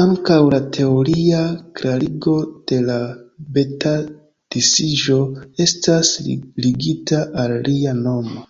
Ankaŭ 0.00 0.36
la 0.54 0.58
teoria 0.76 1.40
klarigo 1.80 2.34
de 2.72 2.78
la 2.92 3.00
beta-disiĝo 3.58 5.18
estas 5.68 6.16
ligita 6.68 7.24
al 7.46 7.62
lia 7.68 8.00
nomo. 8.08 8.48